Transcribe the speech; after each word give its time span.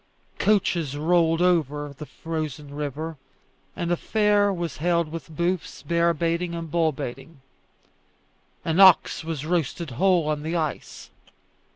Coaches 0.39 0.97
rolled 0.97 1.43
over 1.43 1.93
the 1.95 2.07
frozen 2.07 2.73
river, 2.73 3.17
and 3.75 3.91
a 3.91 3.95
fair 3.95 4.51
was 4.51 4.77
held 4.77 5.11
with 5.11 5.29
booths, 5.29 5.83
bear 5.83 6.11
baiting, 6.11 6.55
and 6.55 6.71
bull 6.71 6.91
baiting. 6.91 7.39
An 8.65 8.79
ox 8.79 9.23
was 9.23 9.45
roasted 9.45 9.91
whole 9.91 10.27
on 10.27 10.41
the 10.41 10.55
ice. 10.55 11.11